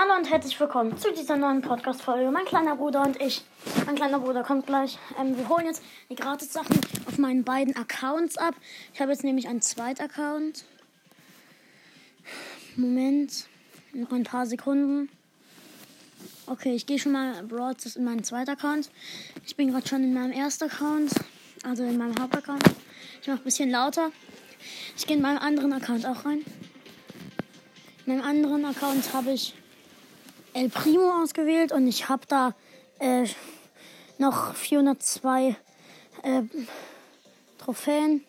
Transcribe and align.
Hallo 0.00 0.14
und 0.14 0.30
herzlich 0.30 0.60
willkommen 0.60 0.96
zu 0.96 1.12
dieser 1.12 1.36
neuen 1.36 1.60
Podcast-Folge. 1.60 2.30
Mein 2.30 2.44
kleiner 2.44 2.76
Bruder 2.76 3.02
und 3.02 3.20
ich. 3.20 3.42
Mein 3.84 3.96
kleiner 3.96 4.20
Bruder 4.20 4.44
kommt 4.44 4.64
gleich. 4.64 4.96
Ähm, 5.18 5.36
wir 5.36 5.48
holen 5.48 5.66
jetzt 5.66 5.82
die 6.08 6.14
Gratis-Sachen 6.14 6.80
auf 7.06 7.18
meinen 7.18 7.42
beiden 7.42 7.74
Accounts 7.74 8.38
ab. 8.38 8.54
Ich 8.94 9.00
habe 9.00 9.10
jetzt 9.10 9.24
nämlich 9.24 9.48
einen 9.48 9.60
zweiten 9.60 10.00
Account. 10.00 10.64
Moment. 12.76 13.48
Noch 13.92 14.12
ein 14.12 14.22
paar 14.22 14.46
Sekunden. 14.46 15.08
Okay, 16.46 16.76
ich 16.76 16.86
gehe 16.86 17.00
schon 17.00 17.10
mal 17.10 17.42
Broad 17.42 17.84
in 17.96 18.04
meinen 18.04 18.22
zweiten 18.22 18.50
Account. 18.50 18.92
Ich 19.46 19.56
bin 19.56 19.72
gerade 19.72 19.88
schon 19.88 20.04
in 20.04 20.14
meinem 20.14 20.30
ersten 20.30 20.66
Account. 20.66 21.10
Also 21.64 21.82
in 21.82 21.98
meinem 21.98 22.14
Hauptaccount. 22.20 22.62
Ich 23.20 23.26
mache 23.26 23.38
ein 23.38 23.44
bisschen 23.44 23.68
lauter. 23.68 24.12
Ich 24.96 25.08
gehe 25.08 25.16
in 25.16 25.22
meinem 25.22 25.38
anderen 25.38 25.72
Account 25.72 26.06
auch 26.06 26.24
rein. 26.24 26.44
In 28.06 28.14
meinem 28.14 28.22
anderen 28.24 28.64
Account 28.64 29.12
habe 29.12 29.32
ich 29.32 29.54
El 30.58 30.70
Primo 30.70 31.22
ausgewählt 31.22 31.70
und 31.70 31.86
ich 31.86 32.08
habe 32.08 32.26
da 32.26 32.52
äh, 32.98 33.28
noch 34.18 34.56
402 34.56 35.54
äh, 36.24 36.42
Trophäen. 37.58 38.24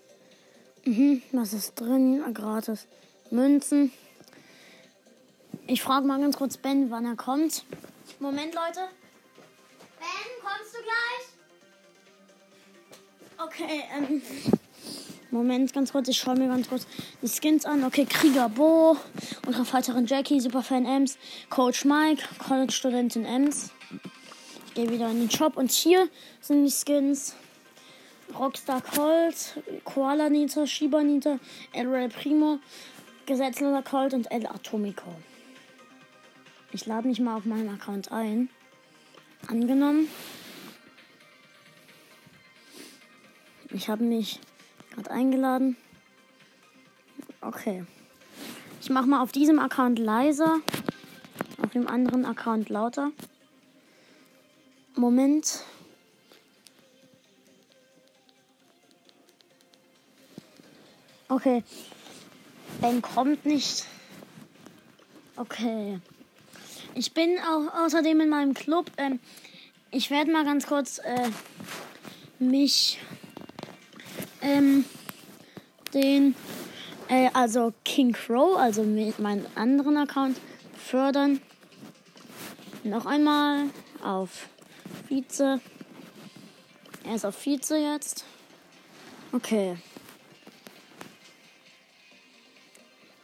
Mhm, 0.86 1.24
was 1.32 1.54
ist 1.54 1.74
drin? 1.74 2.24
Gratis. 2.36 2.86
Münzen. 3.32 3.92
Ich 5.66 5.82
frage 5.82 6.06
mal 6.06 6.22
ganz 6.22 6.38
kurz 6.38 6.58
Ben, 6.58 6.92
wann 6.92 7.06
er 7.06 7.16
kommt. 7.16 7.66
Moment, 8.20 8.54
Leute. 8.54 8.82
Ben, 9.98 10.30
kommst 10.40 10.76
du 10.76 10.80
gleich? 10.84 11.26
Okay, 13.40 13.84
ähm. 13.98 14.22
Moment, 15.32 15.72
ganz 15.74 15.92
kurz, 15.92 16.08
ich 16.08 16.18
schaue 16.18 16.36
mir 16.36 16.48
ganz 16.48 16.68
kurz 16.68 16.88
die 17.22 17.28
Skins 17.28 17.64
an. 17.66 17.84
Okay, 17.84 18.06
Krieger 18.06 18.50
Bo, 18.50 18.98
unsere 19.46 19.64
Fighterin 19.64 20.08
Jackie, 20.08 20.40
Superfan 20.40 20.86
Ems, 20.86 21.20
Coach 21.52 21.86
Mike, 21.86 22.24
College-Studentin 22.40 23.26
Ems. 23.26 23.72
Ich 24.68 24.74
gehe 24.74 24.90
wieder 24.90 25.08
in 25.10 25.20
den 25.20 25.30
Shop 25.30 25.56
und 25.56 25.70
hier 25.72 26.10
sind 26.42 26.66
die 26.66 26.72
Skins. 26.72 27.36
Rockstar 28.38 28.82
Colt, 28.82 29.62
Koala 29.84 30.30
Nita, 30.30 30.66
Shiba 30.66 31.04
Nita, 31.04 31.40
El 31.74 31.88
Real 31.88 32.10
Primo, 32.10 32.60
Gesetzloser 33.28 33.84
Colt 33.84 34.16
und 34.16 34.32
El 34.32 34.48
Atomico. 34.48 35.14
Ich 36.72 36.88
lade 36.88 37.08
mich 37.08 37.20
mal 37.20 37.38
auf 37.38 37.46
meinen 37.46 37.70
Account 37.70 38.12
ein. 38.12 38.50
Angenommen. 39.48 40.08
Ich 43.72 43.88
habe 43.90 44.04
mich 44.04 44.40
gerade 45.00 45.12
eingeladen. 45.12 45.78
Okay. 47.42 47.86
Ich 48.82 48.90
mache 48.90 49.08
mal 49.08 49.22
auf 49.22 49.32
diesem 49.32 49.60
Account 49.60 50.00
leiser, 50.00 50.60
auf 51.64 51.72
dem 51.72 51.88
anderen 51.88 52.26
Account 52.26 52.70
lauter. 52.70 53.12
Moment. 54.96 55.64
Okay. 61.30 61.64
Ben 62.82 63.02
kommt 63.02 63.46
nicht. 63.46 63.86
Okay. 65.36 66.00
Ich 66.96 67.14
bin 67.14 67.38
auch 67.40 67.86
außerdem 67.86 68.20
in 68.20 68.30
meinem 68.30 68.54
Club. 68.54 68.92
Ähm, 68.98 69.20
ich 69.92 70.10
werde 70.10 70.32
mal 70.32 70.44
ganz 70.44 70.68
kurz 70.68 71.00
äh, 71.00 71.30
mich 72.40 73.00
ähm, 74.42 74.86
den, 75.94 76.36
äh, 77.08 77.30
also 77.34 77.74
King 77.84 78.14
Crow, 78.14 78.58
also 78.58 78.84
mit 78.84 79.20
meinem 79.20 79.46
anderen 79.56 79.98
Account 79.98 80.38
fördern. 80.78 81.42
Noch 82.84 83.06
einmal 83.06 83.66
auf 84.04 84.48
Vize. 85.08 85.60
Er 87.04 87.16
ist 87.16 87.26
auf 87.26 87.36
Vize 87.46 87.78
jetzt. 87.78 88.26
Okay. 89.32 89.78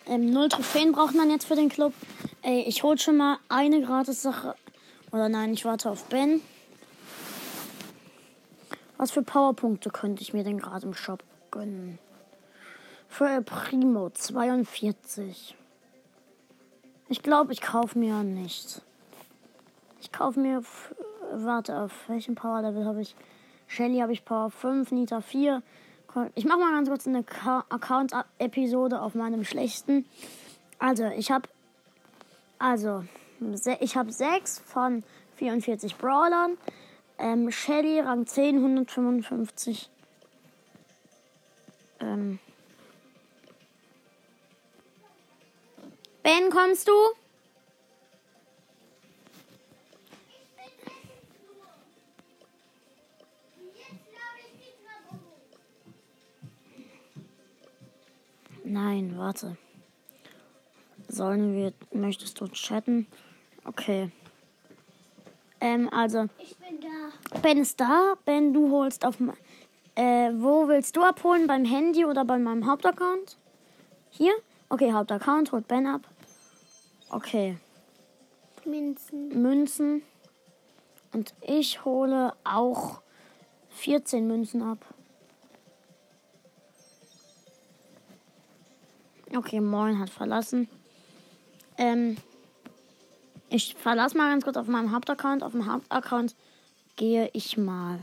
Ähm, 0.08 0.32
null 0.32 0.50
Trophäen 0.50 0.92
braucht 0.92 1.16
man 1.16 1.32
jetzt 1.32 1.46
für 1.46 1.56
den 1.56 1.70
Club. 1.70 1.94
Ey, 2.42 2.62
ich 2.62 2.84
hol 2.84 2.98
schon 3.00 3.18
mal 3.18 3.40
eine 3.50 3.82
Gratis-Sache. 3.82 4.56
Oder 5.12 5.30
nein, 5.30 5.54
ich 5.54 5.66
warte 5.66 5.90
auf 5.90 6.06
Ben. 6.06 6.42
Was 9.06 9.12
für 9.12 9.22
Powerpunkte 9.22 9.92
könnte 9.92 10.24
ich 10.24 10.34
mir 10.34 10.44
denn 10.44 10.58
gerade 10.58 10.88
im 10.88 10.96
Shop 10.96 11.24
gönnen? 11.52 12.00
Für 13.08 13.30
El 13.30 13.44
Primo 13.44 14.10
42. 14.10 15.56
Ich 17.10 17.22
glaube, 17.22 17.54
ich 17.54 17.62
kaufe 17.62 18.00
mir 18.00 18.24
nicht. 18.24 18.82
Ich 20.02 20.12
kaufe 20.12 20.40
mir. 20.40 20.64
Warte, 21.36 21.82
auf 21.82 21.92
welchem 22.10 22.34
Power 22.34 22.64
Level 22.64 22.84
habe 22.86 23.02
ich? 23.02 23.16
Shelly 23.68 24.00
habe 24.00 24.12
ich 24.12 24.26
Power 24.26 24.50
5, 24.50 24.90
Nita 24.90 25.22
4. 25.22 25.62
Ich 26.34 26.46
mache 26.46 26.58
mal 26.58 26.72
ganz 26.72 26.90
kurz 26.90 27.06
eine 27.06 27.24
Account-Episode 27.70 29.00
auf 29.00 29.14
meinem 29.14 29.44
schlechten. 29.44 30.08
Also, 30.80 31.06
ich 31.16 31.30
habe. 31.30 31.48
Also, 32.58 33.06
ich 33.82 33.98
habe 33.98 34.12
6 34.12 34.64
von 34.66 35.04
44 35.36 35.96
Brawlern. 35.96 36.58
Ähm, 37.18 37.52
Shelly, 37.52 38.00
Rang 38.00 38.26
10, 38.26 38.58
155. 38.58 39.90
Ähm. 42.02 42.40
Ben, 46.24 46.50
kommst 46.50 46.88
du? 46.88 46.94
Nein, 58.64 59.18
warte. 59.18 59.58
Sollen 61.08 61.56
wir. 61.56 61.74
Möchtest 61.94 62.42
du 62.42 62.48
chatten? 62.48 63.08
Okay. 63.64 64.12
Ähm, 65.66 65.90
also. 65.92 66.28
Ich 66.38 66.56
bin 66.58 66.80
da. 66.80 67.40
Ben 67.40 67.58
ist 67.58 67.80
da. 67.80 68.14
Ben, 68.24 68.54
du 68.54 68.70
holst 68.70 69.04
auf. 69.04 69.16
Äh, 69.96 70.32
wo 70.36 70.68
willst 70.68 70.96
du 70.96 71.02
abholen? 71.02 71.48
Beim 71.48 71.66
Handy 71.66 72.06
oder 72.06 72.24
bei 72.24 72.38
meinem 72.38 72.68
Hauptaccount? 72.70 73.40
Hier? 74.12 74.34
Okay, 74.70 74.94
Hauptaccount 74.94 75.52
holt 75.52 75.68
Ben 75.68 75.88
ab. 75.88 76.02
Okay. 77.10 77.58
Münzen. 78.64 79.42
Münzen. 79.42 80.04
Und 81.14 81.34
ich 81.42 81.84
hole 81.84 82.34
auch 82.44 83.02
14 83.70 84.28
Münzen 84.28 84.62
ab. 84.62 84.86
Okay, 89.36 89.62
Moin 89.62 89.98
hat 89.98 90.12
verlassen. 90.12 90.70
Ähm, 91.80 92.18
ich 93.50 93.76
verlasse 93.76 94.18
mal 94.18 94.30
ganz 94.32 94.44
kurz 94.44 94.58
auf 94.58 94.68
meinem 94.68 94.92
Hauptaccount. 94.92 95.44
Auf 95.44 95.52
dem 95.52 95.72
Hauptaccount 95.72 96.36
gehe 96.96 97.30
ich 97.34 97.58
mal 97.58 98.00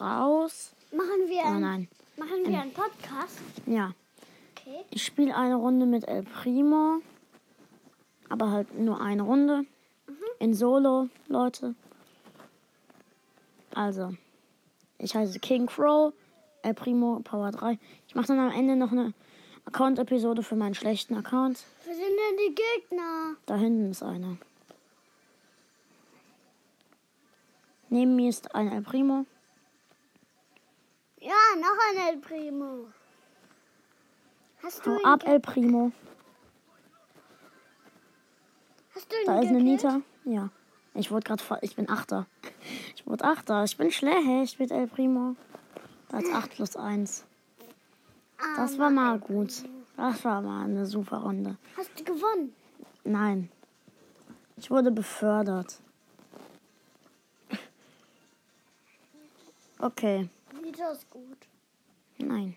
raus. 0.00 0.72
Machen 0.92 1.28
wir, 1.28 1.42
Oh 1.44 1.48
ein, 1.54 1.60
nein. 1.60 1.88
machen 2.16 2.44
wir 2.46 2.60
einen 2.60 2.72
Podcast? 2.72 3.40
Ja. 3.66 3.92
Okay. 4.56 4.84
Ich 4.90 5.04
spiele 5.04 5.34
eine 5.36 5.56
Runde 5.56 5.86
mit 5.86 6.06
El 6.08 6.22
Primo. 6.22 7.00
Aber 8.28 8.50
halt 8.50 8.78
nur 8.78 9.00
eine 9.00 9.22
Runde. 9.22 9.64
In 10.38 10.54
Solo, 10.54 11.08
Leute. 11.28 11.74
Also. 13.74 14.14
Ich 14.98 15.14
heiße 15.14 15.38
King 15.40 15.66
Crow. 15.66 16.12
El 16.62 16.74
Primo 16.74 17.20
Power 17.22 17.50
3. 17.50 17.78
Ich 18.08 18.14
mache 18.14 18.28
dann 18.28 18.38
am 18.38 18.50
Ende 18.50 18.74
noch 18.76 18.90
eine 18.92 19.12
Account-Episode 19.66 20.42
für 20.42 20.56
meinen 20.56 20.74
schlechten 20.74 21.14
Account. 21.16 21.62
Wo 21.84 21.90
sind 21.92 22.00
denn 22.00 22.36
die 22.48 22.54
Gegner? 22.54 23.36
Da 23.46 23.56
hinten 23.56 23.90
ist 23.90 24.02
einer. 24.02 24.38
Neben 27.94 28.16
mir 28.16 28.28
ist 28.28 28.52
ein 28.56 28.72
El 28.72 28.82
Primo. 28.82 29.24
Ja, 31.20 31.30
noch 31.60 31.78
ein 31.90 32.08
El 32.08 32.18
Primo. 32.18 32.88
Hast 34.64 34.84
du 34.84 34.96
Hau 34.96 35.04
ab, 35.04 35.22
El 35.24 35.38
Primo. 35.38 35.92
hast 38.96 39.12
du 39.12 39.14
ihn 39.14 39.26
Da 39.26 39.38
ist 39.38 39.46
eine 39.46 39.58
gekillt? 39.58 39.84
Nita. 39.84 40.00
Ja. 40.24 40.50
Ich 40.94 41.12
wurde 41.12 41.22
gerade. 41.22 41.42
Ich 41.62 41.76
bin 41.76 41.88
Achter. 41.88 42.26
Ich 42.96 43.06
wurde 43.06 43.22
Achter. 43.22 43.62
Ich 43.62 43.76
bin 43.76 43.92
schlecht 43.92 44.58
mit 44.58 44.72
El 44.72 44.88
Primo. 44.88 45.36
Da 46.08 46.18
ist 46.18 46.34
8 46.34 46.50
plus 46.50 46.74
1. 46.74 47.24
Das 48.56 48.76
war 48.76 48.90
mal 48.90 49.20
gut. 49.20 49.52
Das 49.96 50.24
war 50.24 50.42
mal 50.42 50.64
eine 50.64 50.84
super 50.84 51.18
Runde. 51.18 51.58
Hast 51.76 51.90
du 51.96 52.02
gewonnen? 52.02 52.56
Nein. 53.04 53.50
Ich 54.56 54.68
wurde 54.68 54.90
befördert. 54.90 55.78
Okay. 59.84 60.30
Nita 60.62 60.92
ist 60.92 61.10
gut. 61.10 61.36
Nein. 62.16 62.56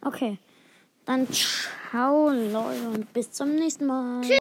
Okay. 0.00 0.38
Dann 1.04 1.28
ciao, 1.30 2.30
Leute, 2.30 2.88
und 2.88 3.12
bis 3.12 3.30
zum 3.32 3.54
nächsten 3.54 3.84
Mal. 3.84 4.24